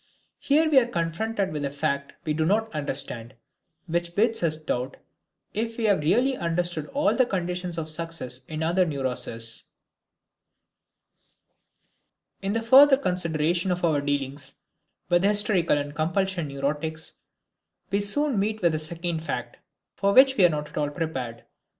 [0.39, 3.35] Here we are confronted with a fact we do not understand,
[3.85, 4.97] which bids us doubt
[5.53, 9.65] if we have really understood all the conditions of success in other neuroses.
[12.41, 14.55] In the further consideration of our dealings
[15.07, 17.13] with hysterical and compulsion neurotics
[17.91, 19.57] we soon meet with a second fact,
[19.93, 21.43] for which we were not at all prepared.